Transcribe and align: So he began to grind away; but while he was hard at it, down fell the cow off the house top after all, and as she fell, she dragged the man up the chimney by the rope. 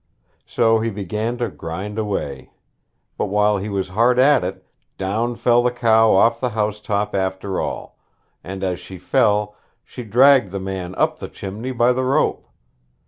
So 0.47 0.79
he 0.79 0.89
began 0.89 1.37
to 1.37 1.47
grind 1.49 1.99
away; 1.99 2.49
but 3.19 3.27
while 3.27 3.59
he 3.59 3.69
was 3.69 3.89
hard 3.89 4.17
at 4.17 4.43
it, 4.43 4.65
down 4.97 5.35
fell 5.35 5.61
the 5.61 5.69
cow 5.69 6.13
off 6.13 6.39
the 6.41 6.49
house 6.57 6.81
top 6.81 7.13
after 7.13 7.61
all, 7.61 7.99
and 8.43 8.63
as 8.63 8.79
she 8.79 8.97
fell, 8.97 9.55
she 9.85 10.03
dragged 10.03 10.49
the 10.51 10.59
man 10.59 10.95
up 10.95 11.19
the 11.19 11.29
chimney 11.29 11.71
by 11.71 11.93
the 11.93 12.03
rope. 12.03 12.47